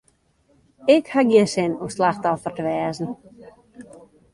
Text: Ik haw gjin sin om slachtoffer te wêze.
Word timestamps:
Ik 0.95 1.05
haw 1.13 1.25
gjin 1.31 1.49
sin 1.53 1.73
om 1.83 1.89
slachtoffer 1.95 2.53
te 2.55 2.63
wêze. 2.67 3.05